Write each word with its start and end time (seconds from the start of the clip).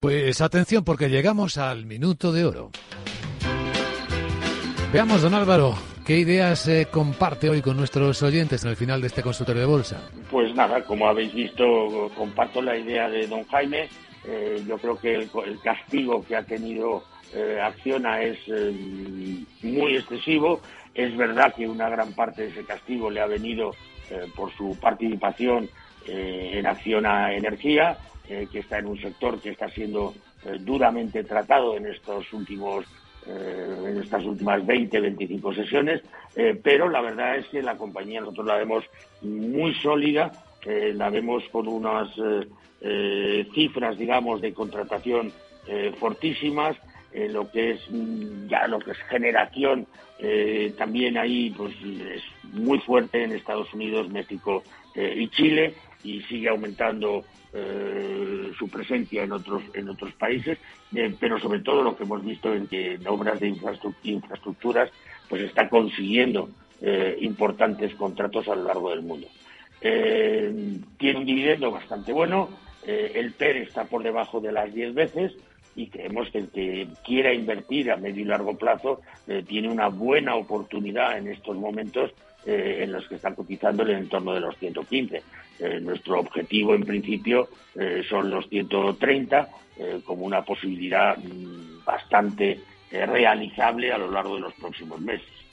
Pues 0.00 0.40
atención 0.40 0.82
porque 0.82 1.10
llegamos 1.10 1.58
al 1.58 1.84
minuto 1.84 2.32
de 2.32 2.46
oro. 2.46 2.70
Veamos, 4.94 5.20
don 5.20 5.34
Álvaro, 5.34 5.74
¿qué 6.06 6.16
ideas 6.16 6.66
eh, 6.68 6.88
comparte 6.90 7.50
hoy 7.50 7.60
con 7.60 7.76
nuestros 7.76 8.22
oyentes 8.22 8.64
en 8.64 8.70
el 8.70 8.76
final 8.76 9.02
de 9.02 9.08
este 9.08 9.22
consultorio 9.22 9.60
de 9.60 9.68
bolsa? 9.68 10.10
Pues 10.30 10.54
nada, 10.54 10.82
como 10.84 11.06
habéis 11.06 11.34
visto, 11.34 12.10
comparto 12.16 12.62
la 12.62 12.78
idea 12.78 13.10
de 13.10 13.26
don 13.26 13.44
Jaime. 13.48 13.90
Eh, 14.24 14.64
yo 14.66 14.78
creo 14.78 14.98
que 14.98 15.16
el, 15.16 15.60
castigo 15.62 16.24
que 16.24 16.34
ha 16.34 16.44
tenido 16.44 17.04
eh, 17.34 17.60
Acciona 17.62 18.22
es 18.22 18.38
muy 19.62 19.96
excesivo. 19.96 20.62
Es 20.94 21.14
verdad 21.14 21.54
que 21.54 21.68
una 21.68 21.90
gran 21.90 22.14
parte 22.14 22.44
de 22.44 22.48
ese 22.48 22.64
castigo 22.64 23.10
le 23.10 23.20
ha 23.20 23.26
venido 23.26 23.72
por 24.34 24.50
su 24.56 24.76
participación 24.80 25.68
en 26.12 26.66
Acciona 26.66 27.32
Energía, 27.34 27.96
que 28.26 28.58
está 28.58 28.78
en 28.78 28.86
un 28.86 29.00
sector 29.00 29.40
que 29.40 29.50
está 29.50 29.68
siendo 29.68 30.14
duramente 30.60 31.24
tratado 31.24 31.76
en 31.76 31.86
estos 31.86 32.32
últimos 32.32 32.86
eh, 33.26 33.76
en 33.86 33.98
estas 33.98 34.24
últimas 34.24 34.64
20, 34.64 34.98
25 34.98 35.52
sesiones, 35.52 36.00
eh, 36.34 36.58
pero 36.62 36.88
la 36.88 37.02
verdad 37.02 37.36
es 37.36 37.46
que 37.48 37.60
la 37.60 37.76
compañía 37.76 38.20
nosotros 38.20 38.46
la 38.46 38.56
vemos 38.56 38.82
muy 39.20 39.74
sólida, 39.74 40.32
eh, 40.64 40.92
la 40.94 41.10
vemos 41.10 41.44
con 41.52 41.68
unas 41.68 42.08
cifras, 43.52 43.98
digamos, 43.98 44.40
de 44.40 44.54
contratación 44.54 45.30
fortísimas, 45.98 46.78
lo 47.12 47.50
que 47.50 47.72
es 47.72 47.90
mm, 47.90 48.48
ya 48.48 48.66
lo 48.68 48.78
que 48.78 48.92
es 48.92 48.98
generación 49.10 49.86
también 50.78 51.18
ahí 51.18 51.50
pues 51.50 51.74
es 51.82 52.22
muy 52.52 52.78
fuerte 52.80 53.22
en 53.24 53.32
Estados 53.32 53.72
Unidos, 53.74 54.10
México 54.10 54.62
y 54.94 55.28
Chile 55.28 55.74
y 56.02 56.20
sigue 56.22 56.48
aumentando 56.48 57.24
eh, 57.52 58.52
su 58.56 58.68
presencia 58.68 59.24
en 59.24 59.32
otros 59.32 59.62
en 59.74 59.88
otros 59.88 60.12
países, 60.12 60.56
eh, 60.94 61.12
pero 61.18 61.36
sobre 61.40 61.58
todo 61.58 61.82
lo 61.82 61.96
que 61.96 62.04
hemos 62.04 62.24
visto 62.24 62.54
en 62.54 62.68
que 62.68 62.94
en 62.94 63.08
obras 63.08 63.40
de 63.40 63.48
infraestructuras 64.04 64.88
pues 65.28 65.42
está 65.42 65.68
consiguiendo 65.68 66.48
eh, 66.80 67.16
importantes 67.20 67.92
contratos 67.96 68.46
a 68.46 68.54
lo 68.54 68.62
largo 68.64 68.90
del 68.90 69.02
mundo. 69.02 69.26
tiene 69.80 71.18
un 71.18 71.26
dividendo 71.26 71.72
bastante 71.72 72.12
bueno, 72.12 72.50
el 72.86 73.32
PER 73.32 73.56
está 73.56 73.84
por 73.84 74.02
debajo 74.02 74.40
de 74.40 74.52
las 74.52 74.72
10 74.72 74.94
veces 74.94 75.32
y 75.74 75.88
creemos 75.88 76.30
que 76.30 76.38
el 76.38 76.48
que 76.50 76.88
quiera 77.04 77.32
invertir 77.32 77.90
a 77.90 77.96
medio 77.96 78.22
y 78.22 78.26
largo 78.26 78.56
plazo 78.56 79.00
tiene 79.48 79.68
una 79.68 79.88
buena 79.88 80.36
oportunidad 80.36 81.18
en 81.18 81.28
estos 81.28 81.56
momentos 81.56 82.12
eh, 82.46 82.80
en 82.82 82.92
los 82.92 83.06
que 83.06 83.16
están 83.16 83.34
cotizando 83.34 83.82
en 83.82 83.90
el 83.90 83.96
entorno 83.96 84.32
de 84.34 84.40
los 84.40 84.56
115. 84.56 85.22
Eh, 85.58 85.80
nuestro 85.80 86.20
objetivo, 86.20 86.74
en 86.74 86.84
principio, 86.84 87.48
eh, 87.74 88.02
son 88.08 88.30
los 88.30 88.48
130, 88.48 89.48
como 90.04 90.26
una 90.26 90.42
posibilidad 90.42 91.16
mm, 91.16 91.84
bastante 91.86 92.60
realizable 92.90 93.90
a 93.90 93.96
lo 93.96 94.10
largo 94.10 94.34
de 94.34 94.42
los 94.42 94.52
próximos 94.52 95.00
meses. 95.00 95.40